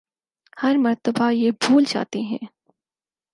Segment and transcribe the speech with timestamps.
[0.61, 2.45] ہر مرتبہ یہ بھول جاتے ہیں